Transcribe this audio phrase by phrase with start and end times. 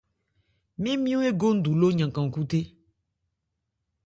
[0.81, 2.59] Mɛn nmyɔ̂n égo ńdu ló yankan-khúthé.